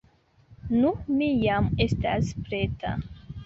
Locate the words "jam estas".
1.45-2.35